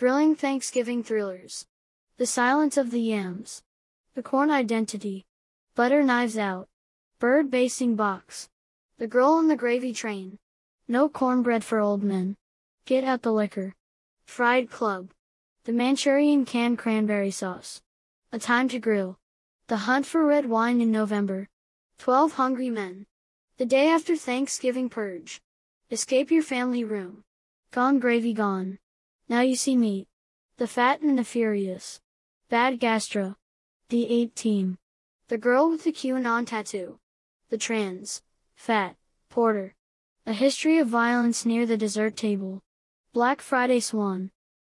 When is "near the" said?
41.46-41.76